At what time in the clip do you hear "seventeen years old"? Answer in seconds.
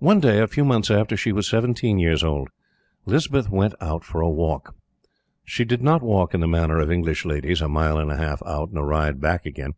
1.48-2.48